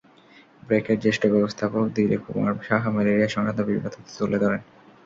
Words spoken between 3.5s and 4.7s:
বিভিন্ন তথ্য তুলে ধরেন।